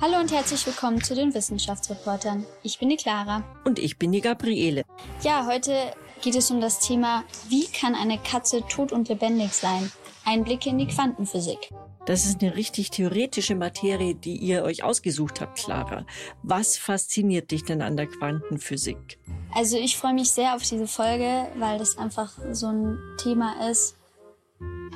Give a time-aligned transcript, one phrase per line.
[0.00, 2.46] Hallo und herzlich willkommen zu den Wissenschaftsreportern.
[2.62, 3.42] Ich bin die Clara.
[3.64, 4.84] Und ich bin die Gabriele.
[5.22, 5.74] Ja, heute
[6.22, 9.90] geht es um das Thema, wie kann eine Katze tot und lebendig sein?
[10.24, 11.70] Einblicke in die Quantenphysik.
[12.06, 16.06] Das ist eine richtig theoretische Materie, die ihr euch ausgesucht habt, Clara.
[16.44, 19.18] Was fasziniert dich denn an der Quantenphysik?
[19.52, 23.96] Also ich freue mich sehr auf diese Folge, weil das einfach so ein Thema ist,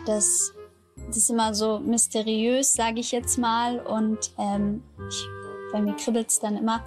[0.07, 0.53] das,
[1.12, 3.80] das ist immer so mysteriös, sage ich jetzt mal.
[3.80, 5.26] Und ähm, ich,
[5.71, 6.85] bei mir kribbelt es dann immer.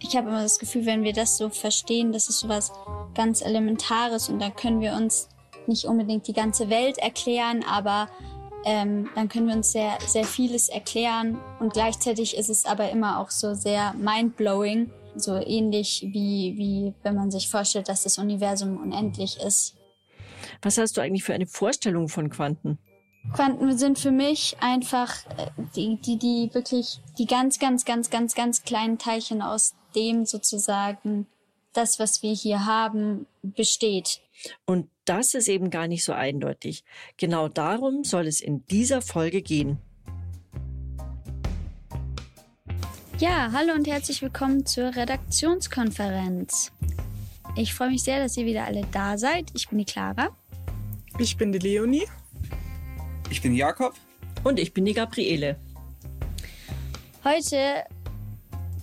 [0.00, 2.72] Ich habe immer das Gefühl, wenn wir das so verstehen, das ist so was
[3.14, 5.28] ganz Elementares und dann können wir uns
[5.66, 8.08] nicht unbedingt die ganze Welt erklären, aber
[8.64, 13.20] ähm, dann können wir uns sehr, sehr vieles erklären und gleichzeitig ist es aber immer
[13.20, 18.76] auch so sehr mindblowing, so ähnlich wie, wie wenn man sich vorstellt, dass das Universum
[18.78, 19.74] unendlich ist.
[20.62, 22.78] Was hast du eigentlich für eine Vorstellung von Quanten?
[23.32, 28.34] Quanten sind für mich einfach äh, die, die, die wirklich die ganz, ganz, ganz, ganz,
[28.34, 31.26] ganz kleinen Teilchen aus dem sozusagen
[31.72, 34.20] das, was wir hier haben, besteht.
[34.64, 36.84] Und das ist eben gar nicht so eindeutig.
[37.16, 39.78] Genau darum soll es in dieser Folge gehen.
[43.18, 46.72] Ja, hallo und herzlich willkommen zur Redaktionskonferenz.
[47.56, 49.50] Ich freue mich sehr, dass ihr wieder alle da seid.
[49.54, 50.36] Ich bin die Clara.
[51.18, 52.06] Ich bin die Leonie.
[53.30, 53.94] Ich bin Jakob.
[54.42, 55.56] Und ich bin die Gabriele.
[57.24, 57.84] Heute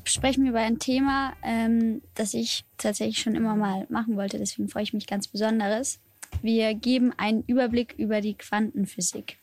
[0.04, 4.38] sprechen wir über ein Thema, ähm, das ich tatsächlich schon immer mal machen wollte.
[4.38, 6.00] Deswegen freue ich mich ganz besonderes.
[6.42, 9.38] Wir geben einen Überblick über die Quantenphysik.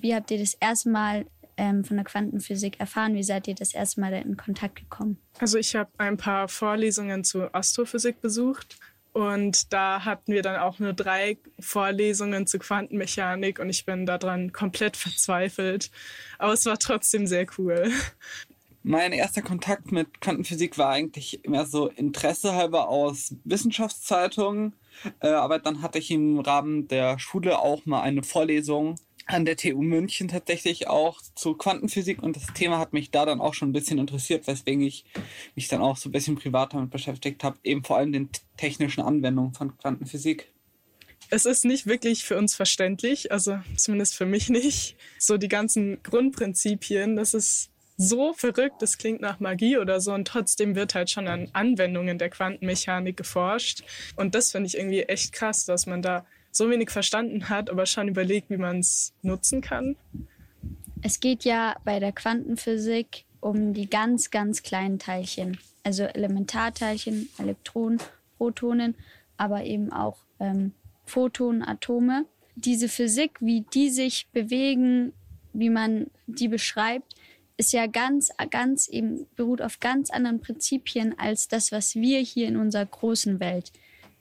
[0.00, 1.26] Wie habt ihr das erste Mal
[1.56, 3.14] ähm, von der Quantenphysik erfahren?
[3.14, 5.18] Wie seid ihr das erste Mal in Kontakt gekommen?
[5.38, 8.76] Also ich habe ein paar Vorlesungen zu Astrophysik besucht
[9.12, 14.52] und da hatten wir dann auch nur drei Vorlesungen zu Quantenmechanik und ich bin daran
[14.52, 15.90] komplett verzweifelt.
[16.38, 17.90] Aber es war trotzdem sehr cool.
[18.82, 24.74] Mein erster Kontakt mit Quantenphysik war eigentlich mehr so Interesse halber aus Wissenschaftszeitungen.
[25.20, 28.94] Äh, aber dann hatte ich im Rahmen der Schule auch mal eine Vorlesung
[29.32, 33.40] an der TU München tatsächlich auch zu Quantenphysik und das Thema hat mich da dann
[33.40, 35.04] auch schon ein bisschen interessiert, weswegen ich
[35.54, 39.02] mich dann auch so ein bisschen privat damit beschäftigt habe, eben vor allem den technischen
[39.02, 40.52] Anwendungen von Quantenphysik.
[41.30, 44.96] Es ist nicht wirklich für uns verständlich, also zumindest für mich nicht.
[45.18, 50.26] So die ganzen Grundprinzipien, das ist so verrückt, das klingt nach Magie oder so und
[50.26, 53.82] trotzdem wird halt schon an Anwendungen der Quantenmechanik geforscht
[54.16, 57.86] und das finde ich irgendwie echt krass, dass man da so wenig verstanden hat, aber
[57.86, 59.96] schon überlegt, wie man es nutzen kann.
[61.02, 67.98] Es geht ja bei der Quantenphysik um die ganz, ganz kleinen Teilchen, also Elementarteilchen, Elektronen,
[68.36, 68.94] Protonen,
[69.36, 70.72] aber eben auch ähm,
[71.06, 72.26] Photonen, Atome.
[72.54, 75.12] Diese Physik, wie die sich bewegen,
[75.52, 77.14] wie man die beschreibt,
[77.56, 82.48] ist ja ganz, ganz eben beruht auf ganz anderen Prinzipien als das, was wir hier
[82.48, 83.72] in unserer großen Welt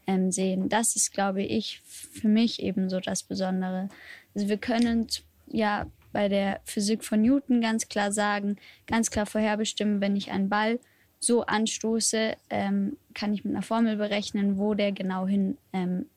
[0.09, 0.69] ähm, sehen.
[0.69, 3.89] Das ist, glaube ich, für mich eben so das Besondere.
[4.33, 5.05] Also wir können
[5.47, 10.49] ja bei der Physik von Newton ganz klar sagen, ganz klar vorherbestimmen, wenn ich einen
[10.49, 10.79] Ball
[11.19, 16.07] so anstoße, ähm, kann ich mit einer Formel berechnen, wo der genau hin ähm,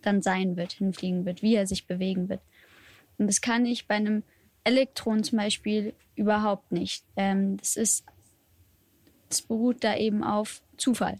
[0.00, 2.40] dann sein wird, hinfliegen wird, wie er sich bewegen wird.
[3.18, 4.22] Und das kann ich bei einem
[4.64, 7.04] Elektron zum Beispiel überhaupt nicht.
[7.16, 8.04] Ähm, das ist,
[9.28, 11.18] das beruht da eben auf Zufall.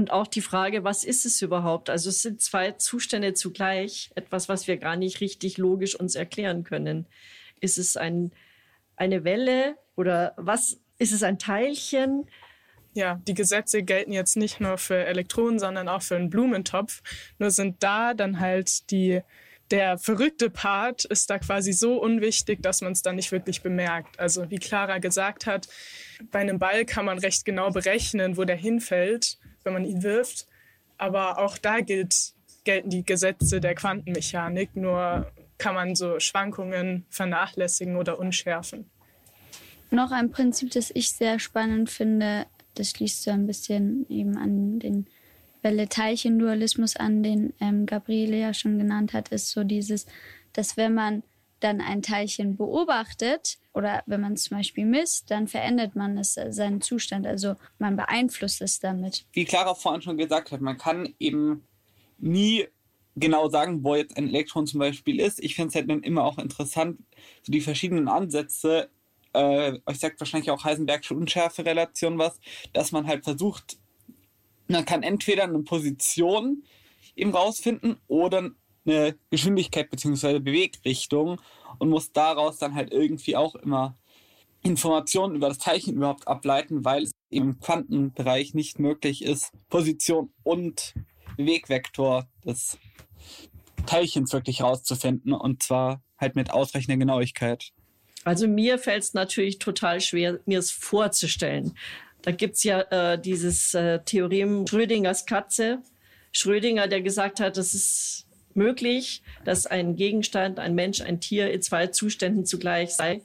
[0.00, 1.90] Und auch die Frage, was ist es überhaupt?
[1.90, 6.64] Also es sind zwei Zustände zugleich, etwas, was wir gar nicht richtig logisch uns erklären
[6.64, 7.04] können.
[7.60, 8.32] Ist es ein,
[8.96, 12.26] eine Welle oder was ist es ein Teilchen?
[12.94, 17.02] Ja, die Gesetze gelten jetzt nicht nur für Elektronen, sondern auch für einen Blumentopf.
[17.38, 19.20] Nur sind da dann halt die,
[19.70, 24.18] der verrückte Part ist da quasi so unwichtig, dass man es dann nicht wirklich bemerkt.
[24.18, 25.68] Also wie Clara gesagt hat,
[26.30, 30.46] bei einem Ball kann man recht genau berechnen, wo der hinfällt wenn man ihn wirft.
[30.98, 32.32] Aber auch da gilt,
[32.64, 38.90] gelten die Gesetze der Quantenmechanik, nur kann man so Schwankungen vernachlässigen oder unschärfen.
[39.90, 44.78] Noch ein Prinzip, das ich sehr spannend finde, das schließt so ein bisschen eben an
[44.78, 45.06] den
[45.62, 50.06] Welle-Teilchen-Dualismus an, den ähm, Gabriele ja schon genannt hat, ist so dieses,
[50.52, 51.22] dass wenn man
[51.60, 56.36] dann ein Teilchen beobachtet oder wenn man es zum Beispiel misst, dann verändert man es,
[56.36, 57.26] äh, seinen Zustand.
[57.26, 59.24] Also man beeinflusst es damit.
[59.32, 61.64] Wie Clara vorhin schon gesagt hat, man kann eben
[62.18, 62.66] nie
[63.16, 65.42] genau sagen, wo jetzt ein Elektron zum Beispiel ist.
[65.42, 66.98] Ich finde es halt dann immer auch interessant,
[67.42, 68.90] so die verschiedenen Ansätze,
[69.32, 72.40] äh, euch sagt wahrscheinlich auch Heisenbergsche Unschärfe-Relation was,
[72.72, 73.78] dass man halt versucht,
[74.68, 76.64] man kann entweder eine Position
[77.16, 78.50] eben rausfinden oder
[78.86, 80.38] eine Geschwindigkeit bzw.
[80.38, 81.40] Bewegrichtung
[81.80, 83.96] und muss daraus dann halt irgendwie auch immer
[84.62, 90.94] Informationen über das Teilchen überhaupt ableiten, weil es im Quantenbereich nicht möglich ist, Position und
[91.36, 92.78] Wegvektor des
[93.86, 97.72] Teilchens wirklich rauszufinden und zwar halt mit ausreichender Genauigkeit.
[98.24, 101.74] Also mir fällt es natürlich total schwer, mir es vorzustellen.
[102.20, 105.82] Da gibt es ja äh, dieses äh, Theorem Schrödingers Katze.
[106.32, 111.62] Schrödinger, der gesagt hat, es ist möglich, dass ein Gegenstand, ein Mensch, ein Tier in
[111.62, 113.22] zwei Zuständen zugleich sei.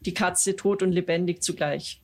[0.00, 2.00] Die Katze tot und lebendig zugleich.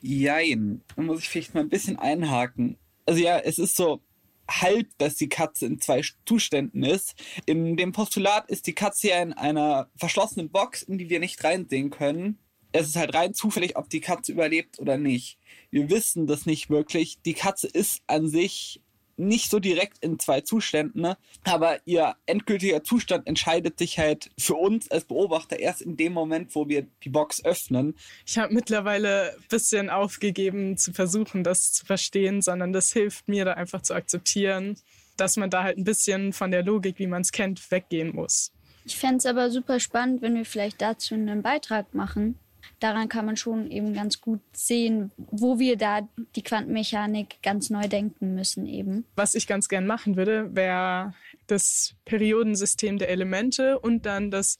[0.00, 2.76] Jein, da muss ich vielleicht mal ein bisschen einhaken.
[3.06, 4.02] Also ja, es ist so
[4.48, 7.14] halb, dass die Katze in zwei Zuständen ist.
[7.46, 11.42] In dem Postulat ist die Katze ja in einer verschlossenen Box, in die wir nicht
[11.42, 12.38] reinsehen können.
[12.72, 15.38] Es ist halt rein zufällig, ob die Katze überlebt oder nicht.
[15.70, 17.20] Wir wissen das nicht wirklich.
[17.22, 18.82] Die Katze ist an sich
[19.16, 21.16] nicht so direkt in zwei Zuständen, ne?
[21.44, 26.54] aber ihr endgültiger Zustand entscheidet sich halt für uns als Beobachter erst in dem Moment,
[26.54, 27.94] wo wir die Box öffnen.
[28.26, 33.44] Ich habe mittlerweile ein bisschen aufgegeben zu versuchen, das zu verstehen, sondern das hilft mir
[33.44, 34.76] da einfach zu akzeptieren,
[35.16, 38.52] dass man da halt ein bisschen von der Logik, wie man es kennt, weggehen muss.
[38.84, 42.38] Ich fände es aber super spannend, wenn wir vielleicht dazu einen Beitrag machen,
[42.84, 47.88] daran kann man schon eben ganz gut sehen, wo wir da die Quantenmechanik ganz neu
[47.88, 49.06] denken müssen eben.
[49.16, 51.14] Was ich ganz gern machen würde, wäre
[51.46, 54.58] das Periodensystem der Elemente und dann das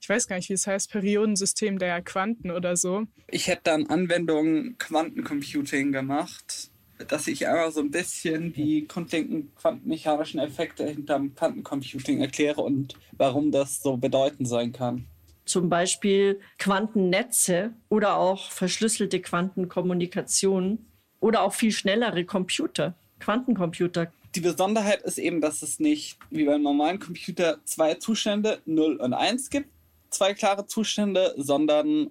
[0.00, 3.04] ich weiß gar nicht, wie es heißt, Periodensystem der Quanten oder so.
[3.28, 6.72] Ich hätte dann Anwendungen Quantencomputing gemacht,
[7.06, 13.52] dass ich einfach so ein bisschen die grundlegenden quantenmechanischen Effekte hinterm Quantencomputing erkläre und warum
[13.52, 15.06] das so bedeutend sein kann
[15.44, 20.86] zum Beispiel Quantennetze oder auch verschlüsselte Quantenkommunikation
[21.20, 24.12] oder auch viel schnellere Computer, Quantencomputer.
[24.34, 29.12] Die Besonderheit ist eben, dass es nicht wie beim normalen Computer zwei Zustände 0 und
[29.12, 29.68] 1 gibt,
[30.10, 32.10] zwei klare Zustände, sondern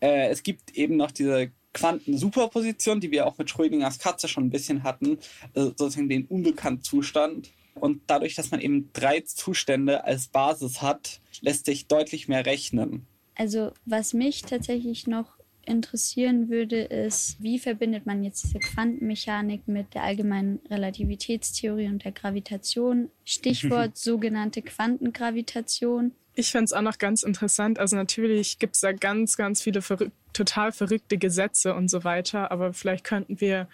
[0.00, 4.50] äh, es gibt eben noch diese Quantensuperposition, die wir auch mit Schrödingers Katze schon ein
[4.50, 5.18] bisschen hatten,
[5.54, 7.50] also sozusagen den unbekannten Zustand.
[7.80, 13.06] Und dadurch, dass man eben drei Zustände als Basis hat, lässt sich deutlich mehr rechnen.
[13.34, 15.36] Also was mich tatsächlich noch
[15.66, 22.12] interessieren würde, ist, wie verbindet man jetzt diese Quantenmechanik mit der allgemeinen Relativitätstheorie und der
[22.12, 23.10] Gravitation?
[23.24, 26.12] Stichwort sogenannte Quantengravitation.
[26.34, 27.78] Ich fände es auch noch ganz interessant.
[27.78, 32.50] Also natürlich gibt es da ganz, ganz viele verrück total verrückte Gesetze und so weiter.
[32.50, 33.68] Aber vielleicht könnten wir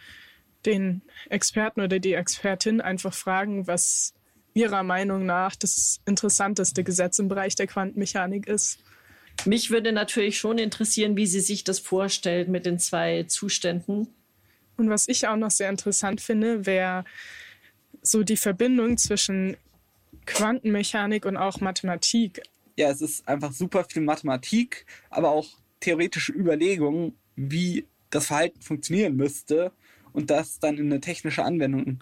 [0.67, 4.15] den Experten oder die Expertin einfach fragen, was
[4.55, 8.79] ihrer Meinung nach das interessanteste Gesetz im Bereich der Quantenmechanik ist.
[9.47, 14.09] Mich würde natürlich schon interessieren, wie sie sich das vorstellt mit den zwei Zuständen.
[14.77, 17.05] Und was ich auch noch sehr interessant finde, wäre
[18.03, 19.57] so die Verbindung zwischen
[20.27, 22.43] Quantenmechanik und auch Mathematik.
[22.77, 25.49] Ja, es ist einfach super viel Mathematik, aber auch
[25.81, 29.73] theoretische Überlegungen, wie das Verhalten funktionieren müsste
[30.13, 32.01] und das dann in eine technische Anwendung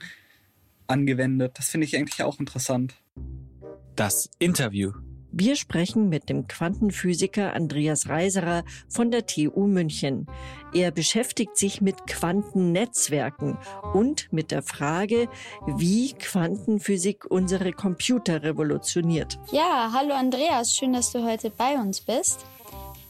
[0.86, 1.58] angewendet.
[1.58, 2.94] Das finde ich eigentlich auch interessant.
[3.96, 4.92] Das Interview.
[5.32, 10.26] Wir sprechen mit dem Quantenphysiker Andreas Reiserer von der TU München.
[10.74, 13.56] Er beschäftigt sich mit Quantennetzwerken
[13.94, 15.28] und mit der Frage,
[15.76, 19.38] wie Quantenphysik unsere Computer revolutioniert.
[19.52, 22.44] Ja, hallo Andreas, schön, dass du heute bei uns bist.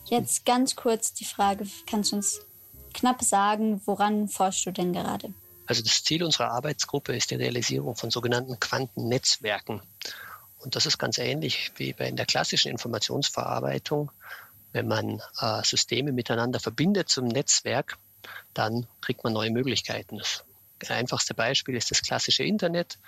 [0.05, 2.45] Jetzt ganz kurz die Frage, kannst du uns
[3.01, 5.33] knapp sagen, woran forschst du denn gerade?
[5.67, 9.83] Also das Ziel unserer Arbeitsgruppe ist die Realisierung von sogenannten Quantennetzwerken.
[10.59, 14.11] Und das ist ganz ähnlich wie bei in der klassischen Informationsverarbeitung.
[14.73, 17.99] Wenn man äh, Systeme miteinander verbindet zum Netzwerk,
[18.53, 20.19] dann kriegt man neue Möglichkeiten.
[20.19, 20.45] Das
[20.89, 22.99] einfachste Beispiel ist das klassische Internet,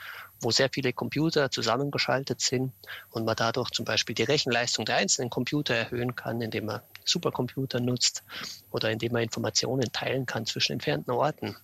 [0.41, 2.75] wo sehr viele Computer zusammengeschaltet sind
[3.11, 7.81] und man dadurch zum Beispiel die Rechenleistung der einzelnen Computer erhöhen kann, indem man Supercomputer
[7.81, 8.25] nutzt
[8.71, 11.57] oder indem man Informationen teilen kann zwischen entfernten Orten.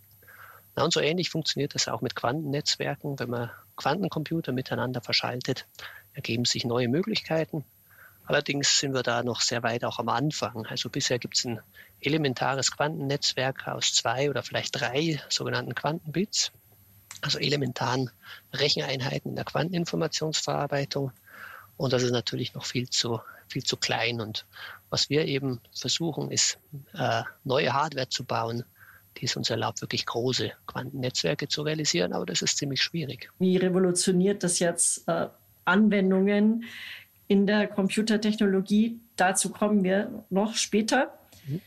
[0.76, 3.18] Na, und so ähnlich funktioniert das auch mit Quantennetzwerken.
[3.18, 5.66] Wenn man Quantencomputer miteinander verschaltet,
[6.12, 7.64] ergeben sich neue Möglichkeiten.
[8.28, 10.66] Allerdings sind wir da noch sehr weit auch am Anfang.
[10.66, 11.60] Also bisher gibt es ein
[12.02, 16.52] elementares Quantennetzwerk aus zwei oder vielleicht drei sogenannten Quantenbits,
[17.22, 18.10] also elementaren
[18.52, 21.10] Recheneinheiten in der Quanteninformationsverarbeitung.
[21.78, 23.18] Und das ist natürlich noch viel zu,
[23.48, 24.20] viel zu klein.
[24.20, 24.44] Und
[24.90, 26.58] was wir eben versuchen, ist
[26.92, 28.64] äh, neue Hardware zu bauen,
[29.16, 32.12] die es uns erlaubt, wirklich große Quantennetzwerke zu realisieren.
[32.12, 33.30] Aber das ist ziemlich schwierig.
[33.38, 35.28] Wie revolutioniert das jetzt äh,
[35.64, 36.64] Anwendungen
[37.28, 39.00] in der Computertechnologie?
[39.16, 41.18] Dazu kommen wir noch später.
[41.46, 41.60] Mhm.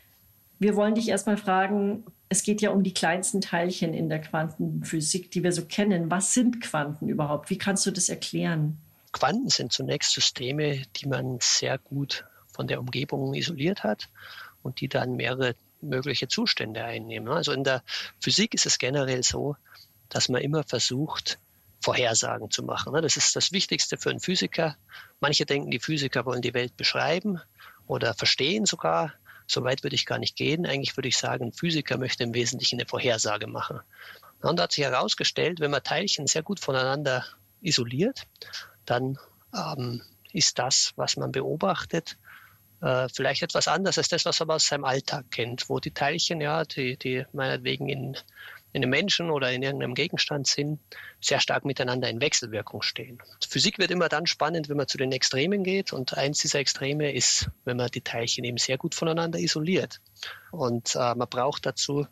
[0.58, 5.30] Wir wollen dich erstmal fragen, es geht ja um die kleinsten Teilchen in der Quantenphysik,
[5.30, 6.10] die wir so kennen.
[6.10, 7.50] Was sind Quanten überhaupt?
[7.50, 8.78] Wie kannst du das erklären?
[9.12, 14.08] Quanten sind zunächst Systeme, die man sehr gut von der Umgebung isoliert hat
[14.62, 17.28] und die dann mehrere mögliche Zustände einnehmen.
[17.28, 17.82] Also in der
[18.20, 19.56] Physik ist es generell so,
[20.08, 21.38] dass man immer versucht,
[21.82, 22.92] Vorhersagen zu machen.
[22.94, 24.76] Das ist das Wichtigste für einen Physiker.
[25.20, 27.40] Manche denken, die Physiker wollen die Welt beschreiben
[27.86, 29.12] oder verstehen sogar.
[29.46, 30.66] So weit würde ich gar nicht gehen.
[30.66, 33.80] Eigentlich würde ich sagen, ein Physiker möchte im Wesentlichen eine Vorhersage machen.
[34.40, 37.24] Und da hat sich herausgestellt, wenn man Teilchen sehr gut voneinander
[37.60, 38.22] isoliert,
[38.86, 39.18] dann
[39.54, 42.16] ähm, ist das, was man beobachtet,
[42.80, 46.40] äh, vielleicht etwas anders als das, was man aus seinem Alltag kennt, wo die Teilchen,
[46.40, 48.16] ja, die, die meinetwegen in,
[48.72, 50.80] in einem Menschen oder in irgendeinem Gegenstand sind,
[51.20, 53.18] sehr stark miteinander in Wechselwirkung stehen.
[53.46, 55.92] Physik wird immer dann spannend, wenn man zu den Extremen geht.
[55.92, 60.00] Und eins dieser Extreme ist, wenn man die Teilchen eben sehr gut voneinander isoliert.
[60.50, 62.06] Und äh, man braucht dazu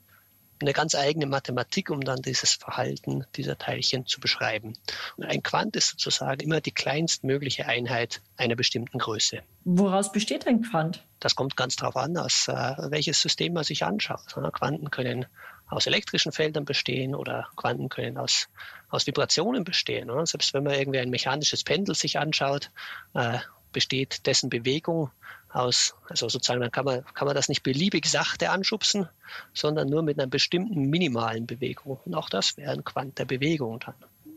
[0.61, 4.75] eine ganz eigene Mathematik, um dann dieses Verhalten dieser Teilchen zu beschreiben.
[5.17, 9.43] Und ein Quant ist sozusagen immer die kleinstmögliche Einheit einer bestimmten Größe.
[9.65, 11.03] Woraus besteht ein Quant?
[11.19, 12.53] Das kommt ganz darauf an, aus äh,
[12.91, 14.35] welches System man sich anschaut.
[14.53, 15.27] Quanten können
[15.71, 18.49] aus elektrischen Feldern bestehen oder Quanten können aus,
[18.89, 20.11] aus Vibrationen bestehen.
[20.11, 20.27] Oder?
[20.27, 22.71] Selbst wenn man irgendwie ein mechanisches Pendel sich anschaut,
[23.15, 23.39] äh,
[23.73, 25.11] besteht dessen Bewegung
[25.53, 29.09] aus, also sozusagen, dann kann man, kann man das nicht beliebig sachte anschubsen,
[29.53, 32.01] sondern nur mit einer bestimmten minimalen Bewegung.
[32.05, 33.95] Und auch das wäre ein Quant der Bewegung dann.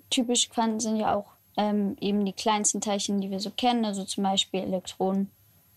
[0.09, 4.03] Typisch Quanten sind ja auch ähm, eben die kleinsten Teilchen, die wir so kennen, also
[4.03, 5.29] zum Beispiel Elektronen,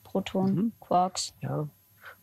[0.04, 0.72] Protonen, mhm.
[0.80, 1.34] Quarks.
[1.40, 1.68] Ja,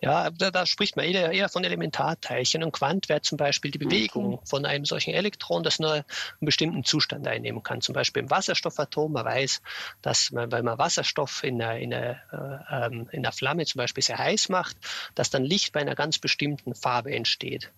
[0.03, 2.61] ja, da, da spricht man eher, eher, von Elementarteilchen.
[2.61, 4.43] Und Quant wäre zum Beispiel die Bewegung okay.
[4.45, 6.03] von einem solchen Elektron, das nur einen
[6.41, 7.79] bestimmten Zustand einnehmen kann.
[7.79, 9.13] Zum Beispiel im Wasserstoffatom.
[9.13, 9.61] Man weiß,
[10.01, 13.79] dass man, wenn man Wasserstoff in einer, in, einer, äh, ähm, in einer Flamme zum
[13.79, 14.75] Beispiel sehr heiß macht,
[15.15, 17.71] dass dann Licht bei einer ganz bestimmten Farbe entsteht.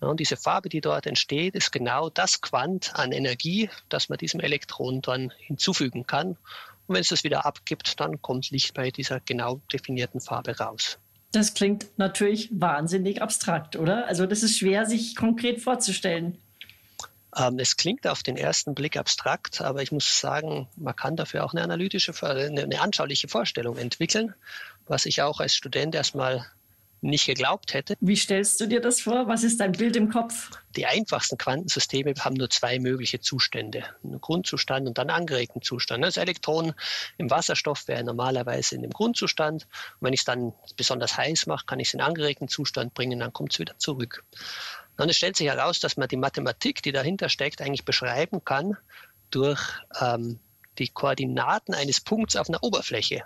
[0.00, 4.40] Und diese Farbe, die dort entsteht, ist genau das Quant an Energie, das man diesem
[4.40, 6.36] Elektron dann hinzufügen kann.
[6.86, 10.98] Und wenn es das wieder abgibt, dann kommt Licht bei dieser genau definierten Farbe raus.
[11.32, 14.06] Das klingt natürlich wahnsinnig abstrakt, oder?
[14.06, 16.38] Also das ist schwer, sich konkret vorzustellen.
[17.36, 21.44] Ähm, es klingt auf den ersten Blick abstrakt, aber ich muss sagen, man kann dafür
[21.44, 24.34] auch eine analytische, eine, eine anschauliche Vorstellung entwickeln,
[24.86, 26.46] was ich auch als Student erstmal
[27.02, 27.96] nicht geglaubt hätte.
[28.00, 29.26] Wie stellst du dir das vor?
[29.26, 30.50] Was ist dein Bild im Kopf?
[30.76, 33.84] Die einfachsten Quantensysteme haben nur zwei mögliche Zustände.
[34.04, 36.04] Einen Grundzustand und dann einen angeregten Zustand.
[36.04, 36.74] Das Elektron
[37.18, 39.64] im Wasserstoff wäre normalerweise in dem Grundzustand.
[39.64, 42.94] Und wenn ich es dann besonders heiß mache, kann ich es in den angeregten Zustand
[42.94, 44.24] bringen, dann kommt es wieder zurück.
[44.96, 48.76] Und es stellt sich heraus, dass man die Mathematik, die dahinter steckt, eigentlich beschreiben kann
[49.30, 49.60] durch
[50.00, 50.40] ähm,
[50.78, 53.24] die Koordinaten eines Punkts auf einer Oberfläche.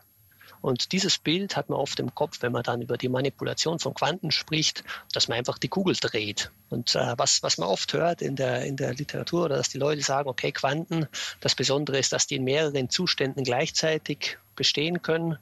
[0.64, 3.92] Und dieses Bild hat man oft im Kopf, wenn man dann über die Manipulation von
[3.92, 6.52] Quanten spricht, dass man einfach die Kugel dreht.
[6.70, 9.76] Und äh, was, was man oft hört in der, in der Literatur oder dass die
[9.76, 11.06] Leute sagen, okay, Quanten,
[11.40, 15.36] das Besondere ist, dass die in mehreren Zuständen gleichzeitig bestehen können.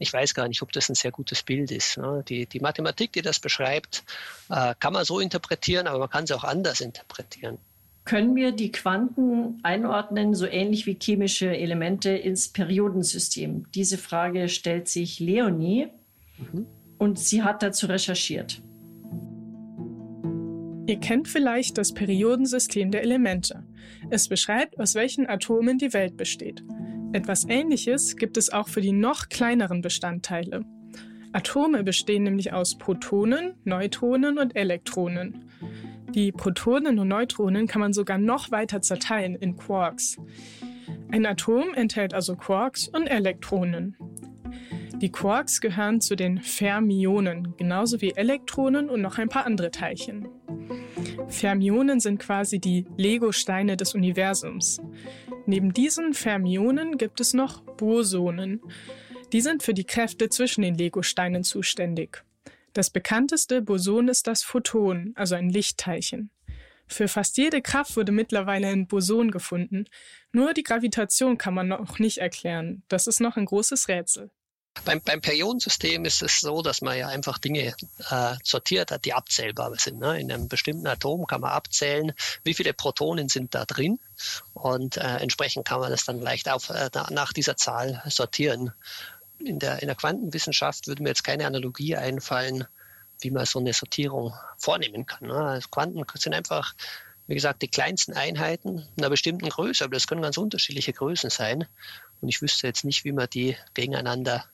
[0.00, 1.96] Ich weiß gar nicht, ob das ein sehr gutes Bild ist.
[1.98, 2.24] Ne?
[2.26, 4.02] Die, die Mathematik, die das beschreibt,
[4.48, 7.58] äh, kann man so interpretieren, aber man kann sie auch anders interpretieren.
[8.06, 13.66] Können wir die Quanten einordnen, so ähnlich wie chemische Elemente ins Periodensystem?
[13.74, 15.88] Diese Frage stellt sich Leonie
[16.38, 16.66] mhm.
[16.98, 18.62] und sie hat dazu recherchiert.
[20.86, 23.64] Ihr kennt vielleicht das Periodensystem der Elemente.
[24.08, 26.62] Es beschreibt, aus welchen Atomen die Welt besteht.
[27.12, 30.64] Etwas Ähnliches gibt es auch für die noch kleineren Bestandteile.
[31.32, 35.50] Atome bestehen nämlich aus Protonen, Neutronen und Elektronen.
[36.10, 40.16] Die Protonen und Neutronen kann man sogar noch weiter zerteilen in Quarks.
[41.10, 43.96] Ein Atom enthält also Quarks und Elektronen.
[45.00, 50.28] Die Quarks gehören zu den Fermionen, genauso wie Elektronen und noch ein paar andere Teilchen.
[51.28, 54.80] Fermionen sind quasi die Lego-Steine des Universums.
[55.44, 58.62] Neben diesen Fermionen gibt es noch Bosonen.
[59.32, 62.24] Die sind für die Kräfte zwischen den Lego-Steinen zuständig.
[62.76, 66.30] Das bekannteste Boson ist das Photon, also ein Lichtteilchen.
[66.86, 69.86] Für fast jede Kraft wurde mittlerweile ein Boson gefunden.
[70.30, 72.82] Nur die Gravitation kann man noch nicht erklären.
[72.88, 74.30] Das ist noch ein großes Rätsel.
[74.84, 77.74] Beim, beim Periodensystem ist es so, dass man ja einfach Dinge
[78.10, 79.98] äh, sortiert hat, die abzählbar sind.
[79.98, 80.20] Ne?
[80.20, 82.12] In einem bestimmten Atom kann man abzählen,
[82.44, 83.98] wie viele Protonen sind da drin
[84.52, 88.72] und äh, entsprechend kann man das dann leicht auf, äh, nach dieser Zahl sortieren
[89.38, 92.66] in der, in der Quantenwissenschaft würde mir jetzt keine Analogie einfallen,
[93.20, 95.28] wie man so eine Sortierung vornehmen kann.
[95.28, 95.34] Ne?
[95.34, 96.74] Also Quanten sind einfach,
[97.26, 101.66] wie gesagt, die kleinsten Einheiten einer bestimmten Größe, aber das können ganz unterschiedliche Größen sein.
[102.20, 104.44] Und ich wüsste jetzt nicht, wie man die gegeneinander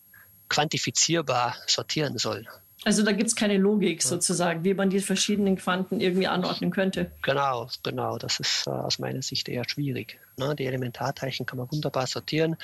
[0.49, 2.47] quantifizierbar sortieren soll.
[2.85, 7.13] Also da gibt es keine Logik sozusagen, wie man die verschiedenen Quanten irgendwie anordnen könnte.
[7.23, 8.19] Genau, genau.
[8.19, 10.19] Das ist äh, aus meiner Sicht eher schwierig.
[10.37, 10.55] Ne?
[10.57, 12.57] Die Elementarteilchen kann man wunderbar sortieren,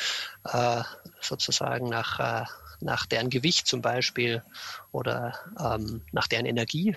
[0.45, 0.83] äh,
[1.21, 2.45] sozusagen nach, äh,
[2.81, 4.43] nach deren Gewicht zum Beispiel
[4.91, 6.97] oder ähm, nach deren Energie.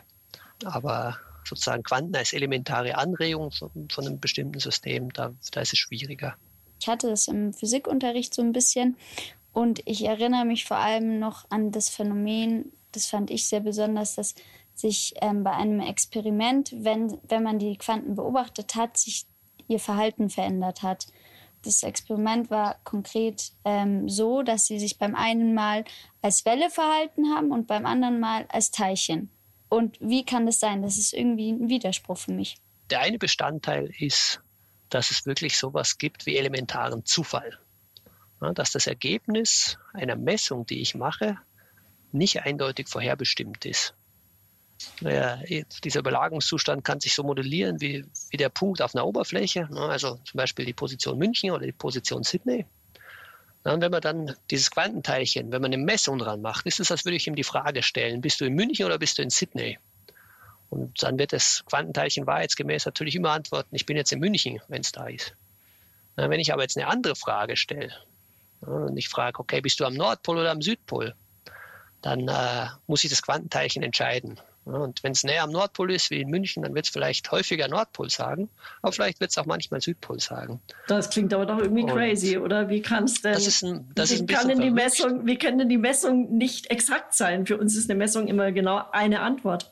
[0.63, 5.79] Aber sozusagen Quanten als elementare Anregung von, von einem bestimmten System, da, da ist es
[5.79, 6.35] schwieriger.
[6.79, 8.97] Ich hatte es im Physikunterricht so ein bisschen
[9.53, 14.15] und ich erinnere mich vor allem noch an das Phänomen, das fand ich sehr besonders,
[14.15, 14.35] dass
[14.73, 19.25] sich ähm, bei einem Experiment, wenn, wenn man die Quanten beobachtet hat, sich
[19.67, 21.07] ihr Verhalten verändert hat.
[21.63, 25.85] Das Experiment war konkret ähm, so, dass sie sich beim einen Mal
[26.21, 29.29] als Welle verhalten haben und beim anderen Mal als Teilchen.
[29.69, 30.81] Und wie kann das sein?
[30.81, 32.57] Das ist irgendwie ein Widerspruch für mich.
[32.89, 34.41] Der eine Bestandteil ist,
[34.89, 37.57] dass es wirklich sowas gibt wie elementaren Zufall.
[38.41, 41.37] Ja, dass das Ergebnis einer Messung, die ich mache,
[42.13, 43.93] nicht eindeutig vorherbestimmt ist.
[45.01, 45.39] Naja,
[45.83, 50.19] dieser Überlagungszustand kann sich so modellieren wie, wie der Punkt auf einer Oberfläche, ne, also
[50.25, 52.65] zum Beispiel die Position München oder die Position Sydney.
[53.63, 57.05] und wenn man dann dieses Quantenteilchen, wenn man eine Messung dran macht, ist es, als
[57.05, 59.79] würde ich ihm die Frage stellen, bist du in München oder bist du in Sydney?
[60.69, 64.81] Und dann wird das Quantenteilchen wahrheitsgemäß natürlich immer antworten, ich bin jetzt in München, wenn
[64.81, 65.35] es da ist.
[66.15, 67.91] wenn ich aber jetzt eine andere Frage stelle
[68.61, 71.15] und ich frage, okay, bist du am Nordpol oder am Südpol?
[72.01, 74.39] Dann äh, muss ich das Quantenteilchen entscheiden.
[74.63, 77.67] Und wenn es näher am Nordpol ist, wie in München, dann wird es vielleicht häufiger
[77.67, 78.49] Nordpol sagen,
[78.83, 80.61] aber vielleicht wird es auch manchmal Südpol sagen.
[80.87, 82.69] Das klingt aber doch irgendwie und crazy, oder?
[82.69, 83.33] Wie kann es denn?
[83.33, 85.79] Das ist ein, das wie, ist ein kann denn die Messung, wie kann denn die
[85.79, 87.47] Messung nicht exakt sein?
[87.47, 89.71] Für uns ist eine Messung immer genau eine Antwort.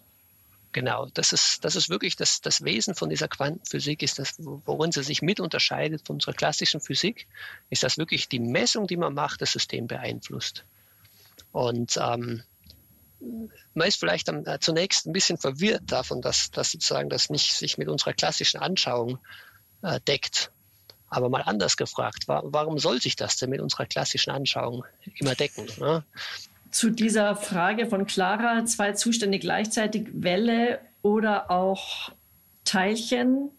[0.72, 4.92] Genau, das ist, das ist wirklich das, das Wesen von dieser Quantenphysik, ist das, worin
[4.92, 7.28] sie sich mit unterscheidet von unserer klassischen Physik,
[7.70, 10.66] ist, dass wirklich die Messung, die man macht, das System beeinflusst.
[11.52, 12.44] Und ähm,
[13.74, 17.54] man ist vielleicht am, äh, zunächst ein bisschen verwirrt davon, dass, dass sozusagen das nicht
[17.54, 19.20] sich mit unserer klassischen Anschauung
[19.82, 20.52] äh, deckt.
[21.10, 25.36] Aber mal anders gefragt, wa warum soll sich das denn mit unserer klassischen Anschauung immer
[25.36, 25.68] decken?
[25.80, 26.04] Ne?
[26.72, 32.12] Zu dieser Frage von Clara, zwei Zustände gleichzeitig, Welle oder auch
[32.64, 33.50] Teilchen,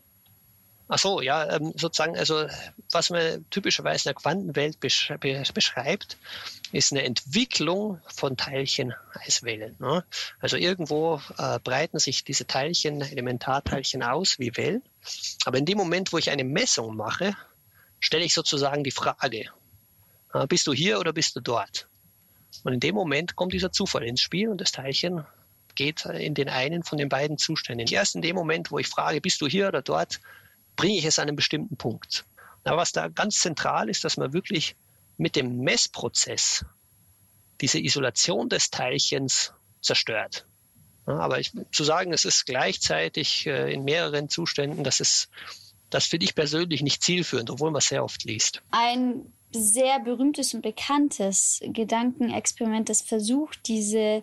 [0.92, 2.48] Ach so, ja, ähm, sozusagen, also
[2.90, 5.12] was man typischerweise in der Quantenwelt besch
[5.54, 6.18] beschreibt,
[6.72, 9.76] ist eine Entwicklung von Teilchen als Wellen.
[9.78, 10.04] Ne?
[10.40, 14.82] Also irgendwo äh, breiten sich diese Teilchen, Elementarteilchen aus wie Wellen.
[15.44, 17.36] Aber in dem Moment, wo ich eine Messung mache,
[18.00, 19.44] stelle ich sozusagen die Frage,
[20.34, 21.86] äh, bist du hier oder bist du dort?
[22.64, 25.24] Und in dem Moment kommt dieser Zufall ins Spiel und das Teilchen
[25.76, 27.86] geht in den einen von den beiden Zuständen.
[27.86, 30.18] Erst in dem Moment, wo ich frage, bist du hier oder dort,
[30.80, 32.24] bringe ich es an einen bestimmten Punkt.
[32.64, 34.76] Aber was da ganz zentral ist, dass man wirklich
[35.18, 36.64] mit dem Messprozess
[37.60, 40.46] diese Isolation des Teilchens zerstört.
[41.04, 45.28] aber ich, zu sagen, es ist gleichzeitig äh, in mehreren Zuständen, das ist,
[45.90, 48.62] das finde ich persönlich nicht zielführend, obwohl man es sehr oft liest.
[48.70, 54.22] Ein sehr berühmtes und bekanntes Gedankenexperiment, das versucht, diese,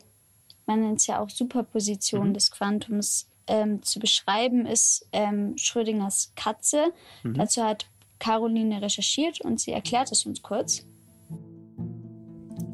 [0.65, 2.33] man nennt es ja auch Superposition mhm.
[2.33, 6.93] des Quantums, ähm, zu beschreiben, ist ähm, Schrödingers Katze.
[7.23, 7.35] Mhm.
[7.35, 7.87] Dazu hat
[8.19, 10.85] Caroline recherchiert und sie erklärt es uns kurz.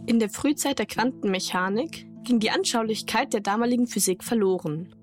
[0.05, 4.93] In der Frühzeit der Quantenmechanik ging die Anschaulichkeit der damaligen Physik verloren.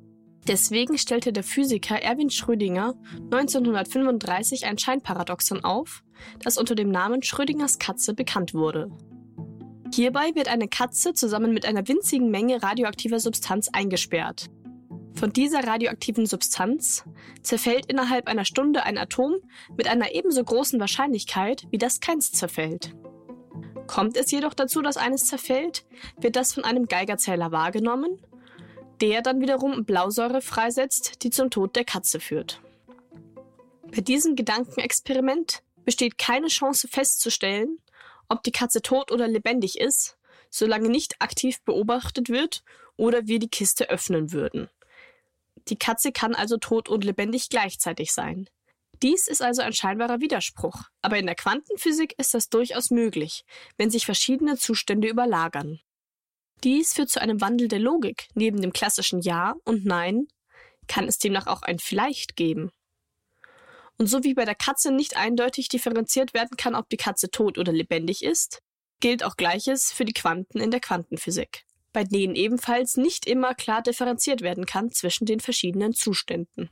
[0.47, 2.95] Deswegen stellte der Physiker Erwin Schrödinger
[3.31, 6.03] 1935 ein Scheinparadoxon auf,
[6.43, 8.91] das unter dem Namen Schrödingers Katze bekannt wurde.
[9.93, 14.49] Hierbei wird eine Katze zusammen mit einer winzigen Menge radioaktiver Substanz eingesperrt.
[15.15, 17.05] Von dieser radioaktiven Substanz
[17.43, 19.37] zerfällt innerhalb einer Stunde ein Atom
[19.77, 22.95] mit einer ebenso großen Wahrscheinlichkeit, wie das keins zerfällt.
[23.87, 25.85] Kommt es jedoch dazu, dass eines zerfällt,
[26.17, 28.25] wird das von einem Geigerzähler wahrgenommen,
[29.01, 32.61] der dann wiederum Blausäure freisetzt, die zum Tod der Katze führt.
[33.91, 37.79] Bei diesem Gedankenexperiment besteht keine Chance festzustellen,
[38.29, 40.17] ob die Katze tot oder lebendig ist,
[40.51, 42.63] solange nicht aktiv beobachtet wird
[42.97, 44.69] oder wir die Kiste öffnen würden.
[45.69, 48.49] Die Katze kann also tot und lebendig gleichzeitig sein.
[49.03, 53.45] Dies ist also ein scheinbarer Widerspruch, aber in der Quantenphysik ist das durchaus möglich,
[53.79, 55.81] wenn sich verschiedene Zustände überlagern.
[56.63, 58.29] Dies führt zu einem Wandel der Logik.
[58.35, 60.27] Neben dem klassischen Ja und Nein
[60.89, 62.71] kann es demnach auch ein Vielleicht geben.
[63.97, 67.57] Und so wie bei der Katze nicht eindeutig differenziert werden kann, ob die Katze tot
[67.57, 68.61] oder lebendig ist,
[69.01, 73.83] gilt auch Gleiches für die Quanten in der Quantenphysik bei denen ebenfalls nicht immer klar
[73.83, 76.71] differenziert werden kann zwischen den verschiedenen Zuständen.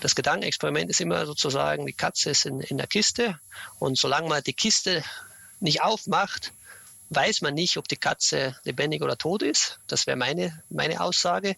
[0.00, 3.38] Das Gedankenexperiment ist immer sozusagen, die Katze ist in, in der Kiste
[3.78, 5.02] und solange man die Kiste
[5.58, 6.52] nicht aufmacht,
[7.10, 9.80] weiß man nicht, ob die Katze lebendig oder tot ist.
[9.88, 11.56] Das wäre meine, meine Aussage.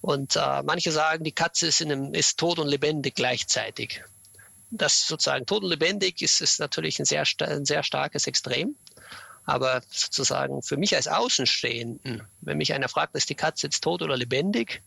[0.00, 4.02] Und äh, manche sagen, die Katze ist, einem, ist tot und lebendig gleichzeitig.
[4.70, 8.76] Das sozusagen tot und lebendig ist, ist natürlich ein sehr, ein sehr starkes Extrem.
[9.44, 14.02] Aber sozusagen für mich als Außenstehenden, wenn mich einer fragt, ist die Katze jetzt tot
[14.02, 14.82] oder lebendig,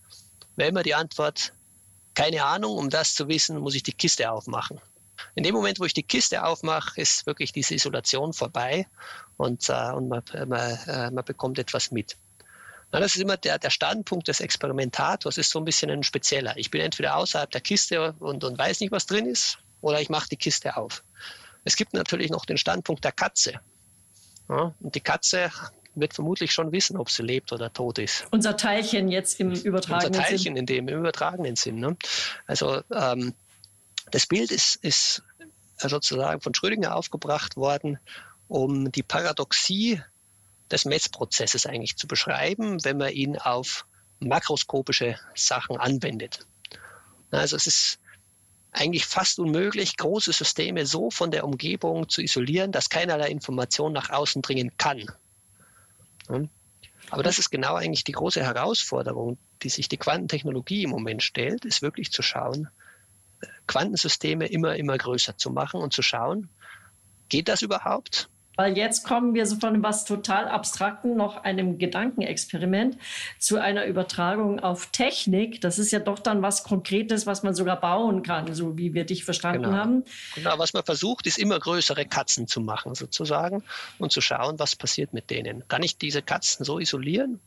[0.55, 1.53] wäre immer die Antwort,
[2.15, 2.77] keine Ahnung.
[2.77, 4.81] Um das zu wissen, muss ich die Kiste aufmachen.
[5.35, 8.87] In dem Moment, wo ich die Kiste aufmache, ist wirklich diese Isolation vorbei
[9.37, 12.17] und, äh, und man, man, äh, man bekommt etwas mit.
[12.91, 16.55] Na, das ist immer der, der Standpunkt des Experimentators, ist so ein bisschen ein spezieller.
[16.57, 20.09] Ich bin entweder außerhalb der Kiste und, und weiß nicht, was drin ist, oder ich
[20.09, 21.03] mache die Kiste auf.
[21.65, 23.59] Es gibt natürlich noch den Standpunkt der Katze.
[24.49, 25.51] Ja, und die Katze
[25.95, 28.25] wird vermutlich schon wissen, ob sie lebt oder tot ist.
[28.31, 30.07] Unser Teilchen jetzt im übertragenen Sinn.
[30.07, 30.57] Unser Teilchen Sinn.
[30.57, 31.79] in dem im übertragenen Sinn.
[31.79, 31.97] Ne?
[32.45, 33.33] Also ähm,
[34.11, 35.23] das Bild ist, ist
[35.77, 37.99] sozusagen von Schrödinger aufgebracht worden,
[38.47, 40.01] um die Paradoxie
[40.71, 43.85] des Messprozesses eigentlich zu beschreiben, wenn man ihn auf
[44.19, 46.45] makroskopische Sachen anwendet.
[47.31, 47.99] Also es ist
[48.77, 54.09] eigentlich fast unmöglich, große Systeme so von der Umgebung zu isolieren, dass keinerlei Information nach
[54.09, 55.05] außen dringen kann.
[57.09, 61.65] Aber das ist genau eigentlich die große Herausforderung, die sich die Quantentechnologie im Moment stellt,
[61.65, 62.69] ist wirklich zu schauen,
[63.65, 66.49] Quantensysteme immer, immer größer zu machen und zu schauen,
[67.29, 68.29] geht das überhaupt?
[68.57, 72.97] Weil jetzt kommen wir so von was total Abstrakten, noch einem Gedankenexperiment,
[73.37, 75.61] zu einer Übertragung auf Technik.
[75.61, 79.05] Das ist ja doch dann was Konkretes, was man sogar bauen kann, so wie wir
[79.05, 79.77] dich verstanden genau.
[79.77, 80.03] haben.
[80.33, 83.63] Genau, was man versucht, ist immer größere Katzen zu machen, sozusagen,
[83.99, 85.67] und zu schauen, was passiert mit denen.
[85.67, 87.39] Kann ich diese Katzen so isolieren,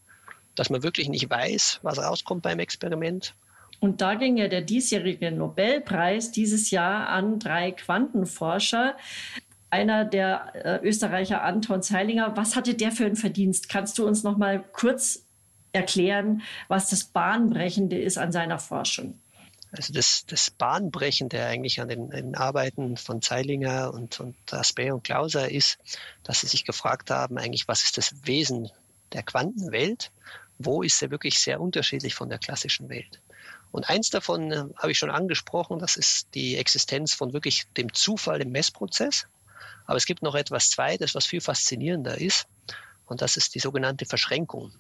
[0.55, 3.35] dass man wirklich nicht weiß, was rauskommt beim Experiment?
[3.81, 8.95] Und da ging ja der diesjährige Nobelpreis dieses Jahr an drei Quantenforscher
[9.71, 12.37] einer der äh, Österreicher, Anton Zeilinger.
[12.37, 13.69] Was hatte der für einen Verdienst?
[13.69, 15.25] Kannst du uns noch mal kurz
[15.73, 19.21] erklären, was das Bahnbrechende ist an seiner Forschung?
[19.73, 25.05] Also das, das Bahnbrechende eigentlich an den, den Arbeiten von Zeilinger und, und Asper und
[25.05, 25.79] Klauser ist,
[26.25, 28.71] dass sie sich gefragt haben, eigentlich, was ist das Wesen
[29.13, 30.11] der Quantenwelt?
[30.59, 33.21] Wo ist sie wirklich sehr unterschiedlich von der klassischen Welt?
[33.71, 37.95] Und eins davon äh, habe ich schon angesprochen, das ist die Existenz von wirklich dem
[37.95, 39.29] Zufall im Messprozess.
[39.87, 42.47] Aber es gibt noch etwas Zweites, was viel faszinierender ist.
[43.07, 44.73] Und das ist die sogenannte Verschränkung.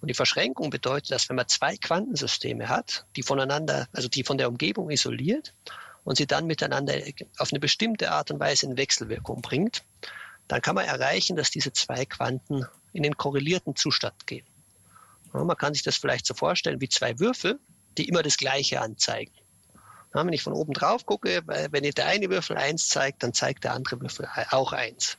[0.00, 4.38] Und die Verschränkung bedeutet, dass wenn man zwei Quantensysteme hat, die voneinander, also die von
[4.38, 5.54] der Umgebung isoliert
[6.04, 6.94] und sie dann miteinander
[7.38, 9.84] auf eine bestimmte Art und Weise in Wechselwirkung bringt,
[10.46, 14.46] dann kann man erreichen, dass diese zwei Quanten in den korrelierten Zustand gehen.
[15.34, 17.60] Ja, man kann sich das vielleicht so vorstellen wie zwei Würfel,
[17.98, 19.34] die immer das Gleiche anzeigen.
[20.26, 23.72] Wenn ich von oben drauf gucke, wenn der eine Würfel eins zeigt, dann zeigt der
[23.72, 25.18] andere Würfel auch eins.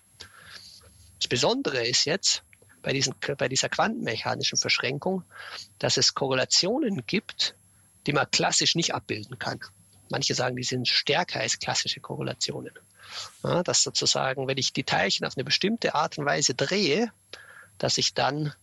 [1.20, 2.44] Das Besondere ist jetzt
[2.82, 5.24] bei, diesen, bei dieser quantenmechanischen Verschränkung,
[5.80, 7.56] dass es Korrelationen gibt,
[8.08, 9.60] die man klassisch nicht abbilden kann.
[10.10, 12.74] Manche sagen, die sind stärker als klassische Korrelationen.
[13.44, 17.12] Ja, dass sozusagen, wenn ich die Teilchen auf eine bestimmte Art und Weise drehe,
[17.78, 18.54] dass ich dann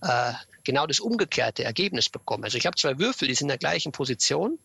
[0.00, 0.32] äh,
[0.64, 2.44] genau das umgekehrte Ergebnis bekomme.
[2.44, 4.58] Also ich habe zwei Würfel, die sind in der gleichen Position,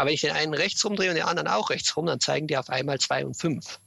[0.00, 2.46] aber wenn ich den einen rechts rumdrehe und den anderen auch rechts rum, dann zeigen
[2.46, 3.80] die auf einmal zwei und fünf,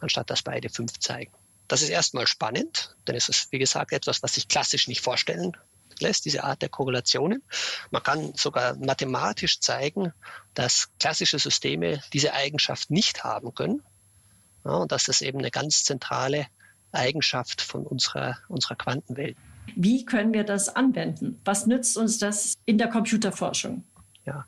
[0.00, 1.32] anstatt dass beide fünf zeigen.
[1.68, 5.56] Das ist erstmal spannend, denn es ist, wie gesagt, etwas, was sich klassisch nicht vorstellen
[6.00, 7.44] lässt, diese Art der Korrelationen.
[7.92, 10.12] Man kann sogar mathematisch zeigen,
[10.54, 13.80] dass klassische Systeme diese Eigenschaft nicht haben können
[14.64, 16.48] ja, und dass das eben eine ganz zentrale
[16.90, 19.36] Eigenschaft von unserer, unserer Quantenwelt.
[19.76, 21.40] Wie können wir das anwenden?
[21.44, 23.84] Was nützt uns das in der Computerforschung?
[24.26, 24.46] Ja,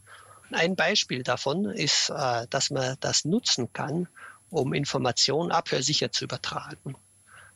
[0.55, 4.09] ein Beispiel davon ist, äh, dass man das nutzen kann,
[4.51, 6.97] um Informationen abhörsicher zu übertragen.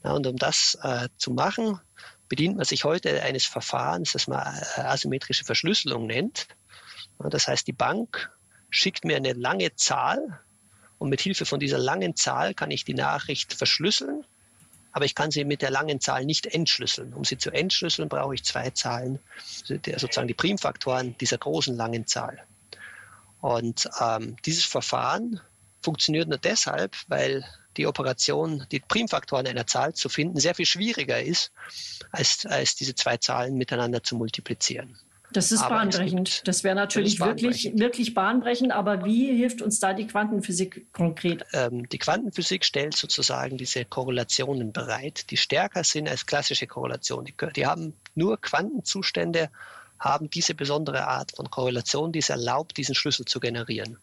[0.03, 1.81] und um das äh, zu machen,
[2.29, 4.41] bedient man sich heute eines Verfahrens, das man
[4.77, 6.49] äh, asymmetrische Verschlüsselung nennt.
[7.19, 8.31] das heißt, die Bank
[8.71, 10.41] schickt mir eine lange Zahl
[10.99, 14.25] und mit Hilfe von dieser langen Zahl kann ich die Nachricht verschlüsseln,
[14.93, 17.13] aber ich kann sie mit der langen Zahl nicht entschlüsseln.
[17.13, 22.43] Um sie zu entschlüsseln, brauche ich zwei Zahlen, sozusagen die Primfaktoren dieser großen langen Zahl.
[23.41, 25.41] Und ähm, dieses Verfahren
[25.83, 27.45] funktioniert nur deshalb, weil
[27.77, 31.53] die Operation, die Primfaktoren einer Zahl zu finden, sehr viel schwieriger ist,
[32.11, 34.99] als, als diese zwei Zahlen miteinander zu multiplizieren.
[35.33, 36.47] Das ist aber bahnbrechend.
[36.47, 38.73] Das wäre natürlich das wirklich, wirklich bahnbrechend.
[38.73, 41.45] Aber wie hilft uns da die Quantenphysik konkret?
[41.53, 47.27] Ähm, die Quantenphysik stellt sozusagen diese Korrelationen bereit, die stärker sind als klassische Korrelationen.
[47.27, 49.51] Die, die haben nur Quantenzustände
[49.99, 53.99] haben diese besondere Art von Korrelation, die es erlaubt, diesen Schlüssel zu generieren.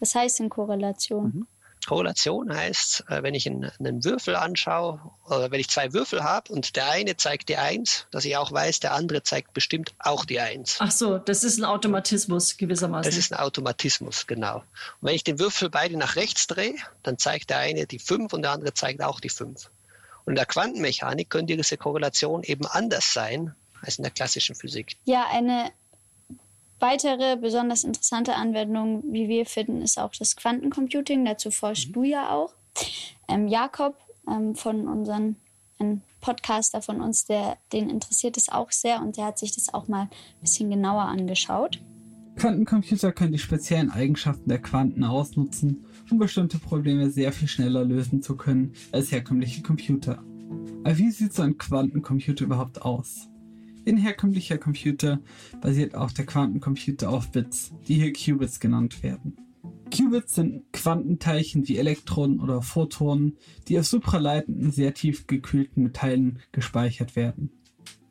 [0.00, 1.24] Was heißt denn Korrelation?
[1.24, 1.46] Mhm.
[1.86, 6.76] Korrelation heißt, äh, wenn ich einen, Würfel anschaue oder wenn ich zwei Würfel habe und
[6.76, 10.40] der eine zeigt die Eins, dass ich auch weiß, der andere zeigt bestimmt auch die
[10.40, 10.76] Eins.
[10.78, 13.10] Ach so, das ist ein Automatismus gewissermaßen.
[13.10, 14.56] Das ist ein Automatismus, genau.
[14.56, 18.32] Und wenn ich den Würfel beide nach rechts drehe, dann zeigt der eine die Fünf
[18.32, 19.70] und der andere zeigt auch die Fünf.
[20.24, 24.96] Und in der Quantenmechanik könnte diese Korrelation eben anders sein als in der klassischen Physik.
[25.04, 25.70] Ja, eine
[26.80, 31.24] weitere besonders interessante Anwendung, wie wir finden, ist auch das Quantencomputing.
[31.24, 31.92] Dazu forschst mhm.
[31.92, 32.54] du ja auch.
[33.28, 33.96] Ähm, Jakob
[34.28, 35.36] ähm, von unseren
[35.78, 39.72] ein Podcaster von uns, der den interessiert es auch sehr und der hat sich das
[39.74, 41.80] auch mal ein bisschen genauer angeschaut.
[42.36, 48.22] Quantencomputer können die speziellen Eigenschaften der Quanten ausnutzen, um bestimmte Probleme sehr viel schneller lösen
[48.22, 50.22] zu können als herkömmliche Computer.
[50.84, 53.28] Aber wie sieht so ein Quantencomputer überhaupt aus?
[53.84, 55.20] In herkömmlicher Computer
[55.60, 59.36] basiert auch der Quantencomputer auf Bits, die hier Qubits genannt werden.
[59.94, 63.36] Qubits sind Quantenteilchen wie Elektronen oder Photonen,
[63.68, 67.50] die auf supraleitenden, sehr tief gekühlten Metallen gespeichert werden.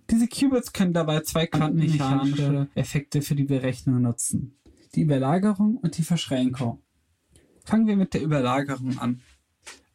[0.09, 4.55] Diese Qubits können dabei zwei quantenmechanische Effekte für die Berechnung nutzen.
[4.93, 6.83] Die Überlagerung und die Verschränkung.
[7.65, 9.21] Fangen wir mit der Überlagerung an.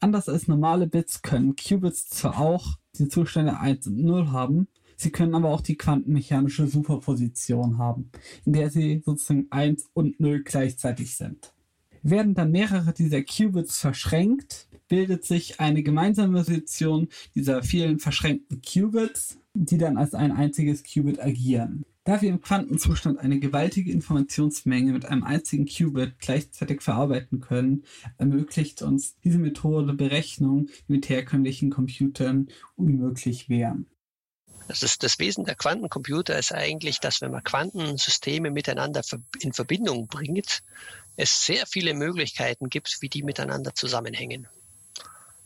[0.00, 4.68] Anders als normale Bits können Qubits zwar auch die Zustände 1 und 0 haben,
[5.00, 8.10] Sie können aber auch die quantenmechanische Superposition haben,
[8.44, 11.52] in der sie sozusagen 1 und 0 gleichzeitig sind.
[12.02, 19.38] Werden dann mehrere dieser Qubits verschränkt, bildet sich eine gemeinsame Position dieser vielen verschränkten Qubits,
[19.54, 21.84] die dann als ein einziges Qubit agieren.
[22.02, 27.84] Da wir im Quantenzustand eine gewaltige Informationsmenge mit einem einzigen Qubit gleichzeitig verarbeiten können,
[28.16, 33.86] ermöglicht uns diese Methode Berechnungen, die mit herkömmlichen Computern unmöglich wären.
[34.68, 39.02] Das, ist, das Wesen der Quantencomputer ist eigentlich, dass wenn man Quantensysteme miteinander
[39.40, 40.62] in Verbindung bringt,
[41.16, 44.46] es sehr viele Möglichkeiten gibt, wie die miteinander zusammenhängen.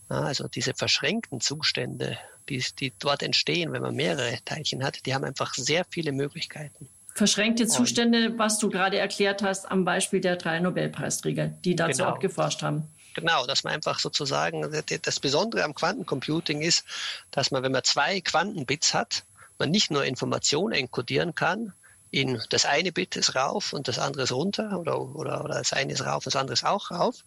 [0.09, 5.25] Also diese verschränkten Zustände, die, die dort entstehen, wenn man mehrere Teilchen hat, die haben
[5.25, 6.89] einfach sehr viele Möglichkeiten.
[7.15, 12.11] Verschränkte Zustände, was du gerade erklärt hast, am Beispiel der drei Nobelpreisträger, die dazu genau.
[12.15, 12.85] auch geforscht haben.
[13.15, 16.85] Genau, dass man einfach sozusagen, das Besondere am Quantencomputing ist,
[17.31, 19.25] dass man, wenn man zwei Quantenbits hat,
[19.59, 21.73] man nicht nur Informationen enkodieren kann,
[22.11, 25.73] in das eine Bit ist rauf und das andere ist runter oder, oder, oder das
[25.73, 27.25] eine ist rauf das andere ist auch rauf,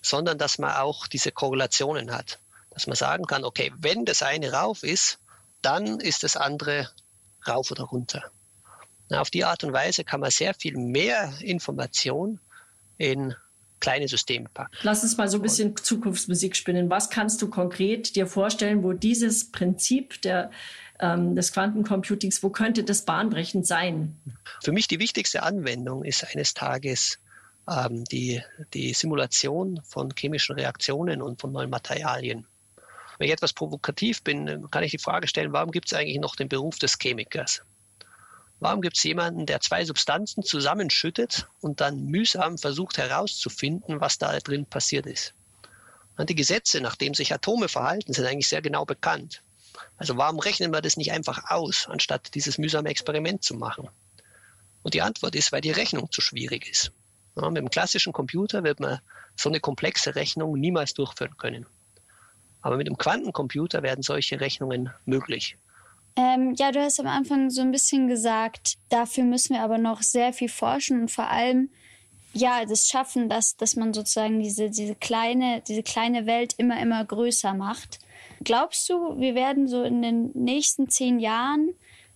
[0.00, 2.38] sondern dass man auch diese Korrelationen hat.
[2.70, 5.18] Dass man sagen kann, okay, wenn das eine rauf ist,
[5.60, 6.88] dann ist das andere
[7.48, 8.30] rauf oder runter.
[9.08, 12.38] Na, auf die Art und Weise kann man sehr viel mehr Information
[12.96, 13.34] in
[13.80, 14.72] kleine Systeme packen.
[14.82, 16.90] Lass uns mal so ein bisschen Zukunftsmusik spinnen.
[16.90, 20.50] Was kannst du konkret dir vorstellen, wo dieses Prinzip der,
[21.00, 24.16] ähm, des Quantencomputings, wo könnte das bahnbrechend sein?
[24.62, 27.18] Für mich die wichtigste Anwendung ist eines Tages
[27.68, 28.42] ähm, die,
[28.74, 32.46] die Simulation von chemischen Reaktionen und von neuen Materialien.
[33.18, 36.36] Wenn ich etwas provokativ bin, kann ich die Frage stellen, warum gibt es eigentlich noch
[36.36, 37.62] den Beruf des Chemikers?
[38.60, 44.36] Warum gibt es jemanden, der zwei Substanzen zusammenschüttet und dann mühsam versucht herauszufinden, was da
[44.40, 45.34] drin passiert ist?
[46.16, 49.42] Und die Gesetze, nach denen sich Atome verhalten, sind eigentlich sehr genau bekannt.
[49.96, 53.88] Also warum rechnen wir das nicht einfach aus, anstatt dieses mühsame Experiment zu machen?
[54.82, 56.92] Und die Antwort ist, weil die Rechnung zu schwierig ist.
[57.36, 59.00] Ja, mit dem klassischen Computer wird man
[59.36, 61.66] so eine komplexe Rechnung niemals durchführen können.
[62.60, 65.56] Aber mit dem Quantencomputer werden solche Rechnungen möglich.
[66.18, 70.02] Ähm, ja, du hast am Anfang so ein bisschen gesagt, dafür müssen wir aber noch
[70.02, 71.70] sehr viel forschen und vor allem
[72.32, 77.04] ja, das schaffen, dass, dass man sozusagen diese, diese, kleine, diese kleine Welt immer, immer
[77.04, 78.00] größer macht.
[78.42, 81.72] Glaubst du, wir werden so in den nächsten zehn Jahren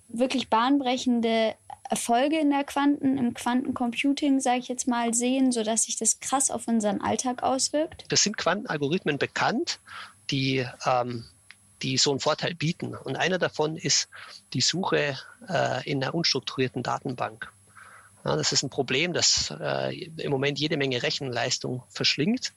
[0.09, 1.55] wirklich bahnbrechende
[1.89, 6.51] Erfolge in der Quanten, im Quantencomputing, sage ich jetzt mal, sehen, sodass sich das krass
[6.51, 8.05] auf unseren Alltag auswirkt?
[8.09, 9.79] Das sind Quantenalgorithmen bekannt,
[10.31, 11.25] die ähm,
[11.83, 12.95] die so einen Vorteil bieten.
[12.95, 14.09] Und einer davon ist
[14.53, 15.19] die Suche
[15.49, 17.53] äh, in einer unstrukturierten Datenbank.
[18.25, 22.53] Ja, das ist ein Problem, das äh, im Moment jede Menge Rechenleistung verschlingt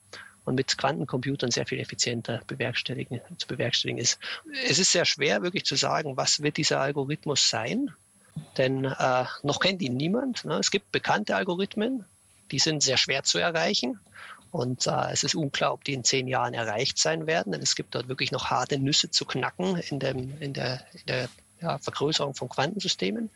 [0.45, 4.19] und mit Quantencomputern sehr viel effizienter bewerkstelligen, zu bewerkstelligen ist.
[4.67, 7.91] Es ist sehr schwer, wirklich zu sagen, was wird dieser Algorithmus sein,
[8.57, 10.45] denn äh, noch kennt ihn niemand.
[10.45, 10.59] Ne?
[10.59, 12.05] Es gibt bekannte Algorithmen,
[12.51, 13.99] die sind sehr schwer zu erreichen.
[14.55, 17.75] Und äh, es ist unklar, ob die in zehn Jahren erreicht sein werden, denn es
[17.75, 21.29] gibt dort wirklich noch harte Nüsse zu knacken in, dem, in der, in der
[21.61, 23.29] ja, Vergrößerung von Quantensystemen.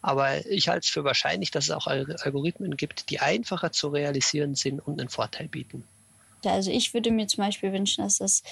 [0.00, 4.54] Aber ich halte es für wahrscheinlich, dass es auch Algorithmen gibt, die einfacher zu realisieren
[4.54, 5.82] sind und einen Vorteil bieten.
[6.44, 8.44] Also ich würde mir zum Beispiel wünschen, dass es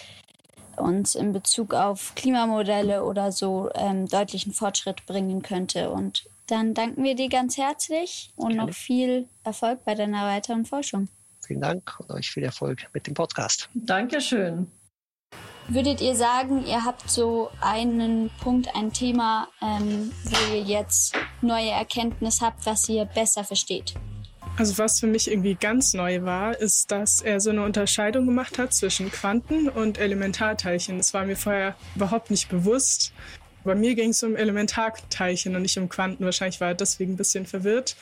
[0.77, 5.90] uns in Bezug auf Klimamodelle oder so ähm, deutlichen Fortschritt bringen könnte.
[5.90, 8.66] Und dann danken wir dir ganz herzlich und Gerne.
[8.66, 11.07] noch viel Erfolg bei deiner weiteren Forschung.
[11.46, 13.68] Vielen Dank und euch viel Erfolg mit dem Podcast.
[13.74, 14.66] Dankeschön.
[15.68, 21.70] Würdet ihr sagen, ihr habt so einen Punkt, ein Thema, ähm, wo ihr jetzt neue
[21.70, 23.94] Erkenntnis habt, was ihr besser versteht?
[24.56, 28.59] Also was für mich irgendwie ganz neu war, ist, dass er so eine Unterscheidung gemacht
[28.59, 30.98] hat zwischen Quanten und Elementarteilchen.
[30.98, 33.12] Das war mir vorher überhaupt nicht bewusst.
[33.62, 36.24] Bei mir ging es um Elementarteilchen und nicht um Quanten.
[36.24, 37.96] Wahrscheinlich war er deswegen ein bisschen verwirrt.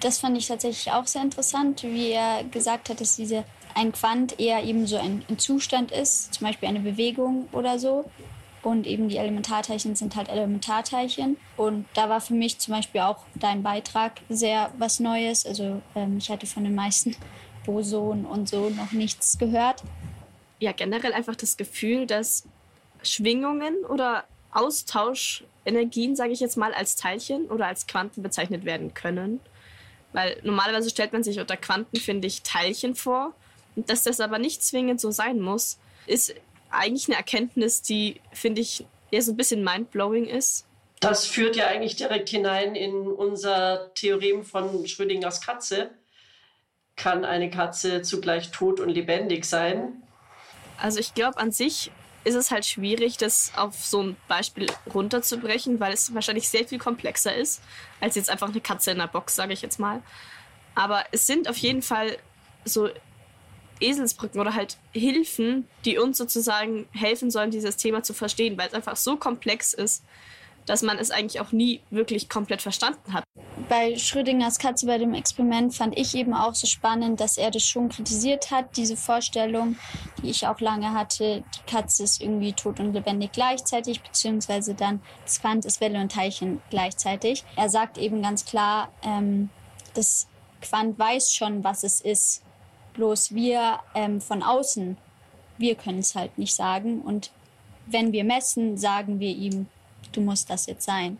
[0.00, 4.40] Das fand ich tatsächlich auch sehr interessant, wie er gesagt hat, dass diese ein Quant
[4.40, 8.10] eher eben so ein, ein Zustand ist, zum Beispiel eine Bewegung oder so.
[8.62, 11.36] Und eben die Elementarteilchen sind halt Elementarteilchen.
[11.56, 15.46] Und da war für mich zum Beispiel auch dein Beitrag sehr was Neues.
[15.46, 17.14] Also ähm, ich hatte von den meisten
[17.66, 19.82] Bosonen und so noch nichts gehört.
[20.58, 22.44] Ja, generell einfach das Gefühl, dass
[23.02, 29.40] Schwingungen oder Austauschenergien, sage ich jetzt mal, als Teilchen oder als Quanten bezeichnet werden können.
[30.16, 33.34] Weil normalerweise stellt man sich unter Quanten, finde ich, Teilchen vor.
[33.74, 36.34] Und dass das aber nicht zwingend so sein muss, ist
[36.70, 40.64] eigentlich eine Erkenntnis, die, finde ich, eher so ein bisschen mindblowing ist.
[41.00, 45.90] Das führt ja eigentlich direkt hinein in unser Theorem von Schrödingers Katze.
[46.96, 50.02] Kann eine Katze zugleich tot und lebendig sein?
[50.78, 51.90] Also ich glaube an sich
[52.26, 56.78] ist es halt schwierig, das auf so ein Beispiel runterzubrechen, weil es wahrscheinlich sehr viel
[56.78, 57.62] komplexer ist,
[58.00, 60.02] als jetzt einfach eine Katze in der Box, sage ich jetzt mal.
[60.74, 62.18] Aber es sind auf jeden Fall
[62.64, 62.90] so
[63.78, 68.74] Eselsbrücken oder halt Hilfen, die uns sozusagen helfen sollen, dieses Thema zu verstehen, weil es
[68.74, 70.02] einfach so komplex ist,
[70.66, 73.22] dass man es eigentlich auch nie wirklich komplett verstanden hat.
[73.68, 77.64] Bei Schrödingers Katze bei dem Experiment fand ich eben auch so spannend, dass er das
[77.64, 79.76] schon kritisiert hat, diese Vorstellung,
[80.22, 85.00] die ich auch lange hatte, die Katze ist irgendwie tot und lebendig gleichzeitig, beziehungsweise dann
[85.24, 87.42] das Quant ist Welle und Teilchen gleichzeitig.
[87.56, 89.50] Er sagt eben ganz klar, ähm,
[89.94, 90.28] das
[90.62, 92.44] Quant weiß schon, was es ist,
[92.94, 94.96] bloß wir ähm, von außen,
[95.58, 97.32] wir können es halt nicht sagen und
[97.86, 99.66] wenn wir messen, sagen wir ihm,
[100.12, 101.18] du musst das jetzt sein.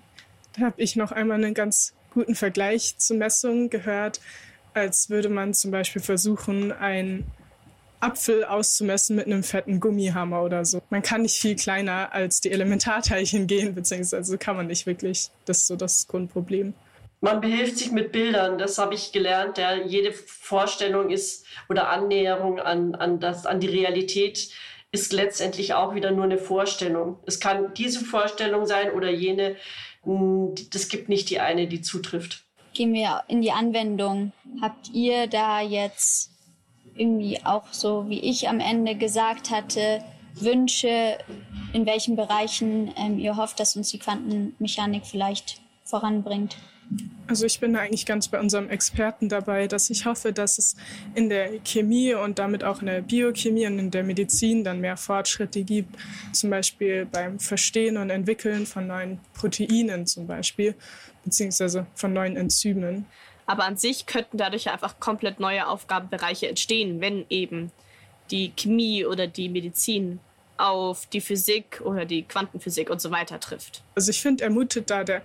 [0.52, 4.20] Da habe ich noch einmal einen ganz guten Vergleich zu Messungen gehört,
[4.72, 7.26] als würde man zum Beispiel versuchen, einen
[8.00, 10.80] Apfel auszumessen mit einem fetten Gummihammer oder so.
[10.88, 15.28] Man kann nicht viel kleiner als die Elementarteilchen gehen, beziehungsweise kann man nicht wirklich.
[15.44, 16.72] Das ist so das Grundproblem.
[17.20, 19.58] Man behilft sich mit Bildern, das habe ich gelernt.
[19.58, 24.48] Ja, jede Vorstellung ist oder Annäherung an, an, das, an die Realität
[24.96, 27.18] ist letztendlich auch wieder nur eine Vorstellung.
[27.26, 29.56] Es kann diese Vorstellung sein oder jene.
[30.72, 32.44] Das gibt nicht die eine, die zutrifft.
[32.72, 34.32] Gehen wir in die Anwendung.
[34.62, 36.30] Habt ihr da jetzt
[36.94, 40.02] irgendwie auch so, wie ich am Ende gesagt hatte,
[40.34, 41.18] Wünsche,
[41.74, 46.56] in welchen Bereichen ähm, ihr hofft, dass uns die Quantenmechanik vielleicht voranbringt?
[47.28, 50.76] Also ich bin eigentlich ganz bei unserem Experten dabei, dass ich hoffe, dass es
[51.16, 54.96] in der Chemie und damit auch in der Biochemie und in der Medizin dann mehr
[54.96, 55.96] Fortschritte gibt,
[56.32, 60.76] zum Beispiel beim Verstehen und Entwickeln von neuen Proteinen zum Beispiel,
[61.24, 63.06] beziehungsweise von neuen Enzymen.
[63.46, 67.72] Aber an sich könnten dadurch einfach komplett neue Aufgabenbereiche entstehen, wenn eben
[68.30, 70.20] die Chemie oder die Medizin
[70.58, 73.82] auf die Physik oder die Quantenphysik und so weiter trifft.
[73.94, 75.22] Also ich finde, er mutet da der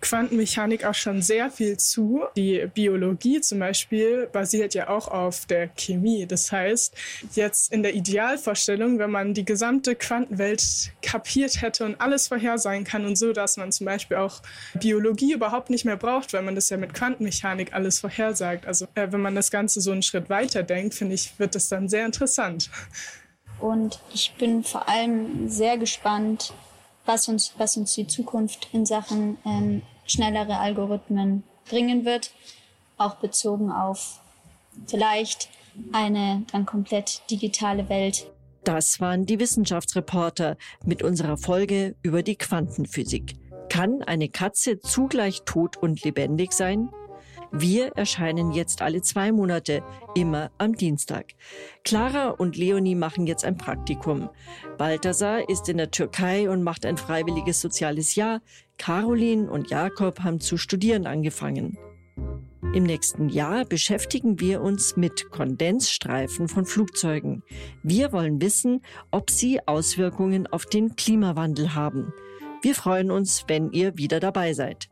[0.00, 2.22] Quantenmechanik auch schon sehr viel zu.
[2.36, 6.26] Die Biologie zum Beispiel basiert ja auch auf der Chemie.
[6.26, 6.94] Das heißt,
[7.34, 13.04] jetzt in der Idealvorstellung, wenn man die gesamte Quantenwelt kapiert hätte und alles vorhersagen kann
[13.04, 14.42] und so, dass man zum Beispiel auch
[14.74, 18.66] Biologie überhaupt nicht mehr braucht, weil man das ja mit Quantenmechanik alles vorhersagt.
[18.66, 21.68] Also äh, wenn man das Ganze so einen Schritt weiter denkt, finde ich, wird das
[21.68, 22.70] dann sehr interessant.
[23.58, 26.54] Und ich bin vor allem sehr gespannt,
[27.06, 32.32] was uns, was uns die Zukunft in Sachen ähm, schnellere Algorithmen bringen wird,
[32.96, 34.20] auch bezogen auf
[34.86, 35.48] vielleicht
[35.92, 38.30] eine dann komplett digitale Welt.
[38.64, 43.36] Das waren die Wissenschaftsreporter mit unserer Folge über die Quantenphysik.
[43.68, 46.90] Kann eine Katze zugleich tot und lebendig sein?
[47.52, 49.82] Wir erscheinen jetzt alle zwei Monate,
[50.14, 51.34] immer am Dienstag.
[51.84, 54.30] Clara und Leonie machen jetzt ein Praktikum.
[54.78, 58.40] Balthasar ist in der Türkei und macht ein freiwilliges soziales Jahr.
[58.78, 61.76] Caroline und Jakob haben zu studieren angefangen.
[62.72, 67.42] Im nächsten Jahr beschäftigen wir uns mit Kondensstreifen von Flugzeugen.
[67.82, 72.12] Wir wollen wissen, ob sie Auswirkungen auf den Klimawandel haben.
[72.62, 74.88] Wir freuen uns, wenn ihr wieder dabei seid.